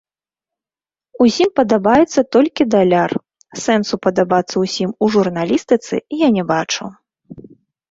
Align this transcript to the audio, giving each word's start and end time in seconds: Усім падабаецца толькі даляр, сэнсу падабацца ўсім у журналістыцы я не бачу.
Усім 1.25 1.49
падабаецца 1.59 2.19
толькі 2.37 2.67
даляр, 2.77 3.11
сэнсу 3.65 3.95
падабацца 4.07 4.55
ўсім 4.65 4.89
у 5.03 5.13
журналістыцы 5.19 5.95
я 6.25 6.33
не 6.41 6.49
бачу. 6.57 6.83